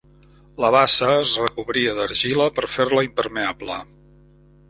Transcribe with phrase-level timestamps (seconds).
[0.63, 3.77] La bassa es recobria d'argila per fer-la impermeable.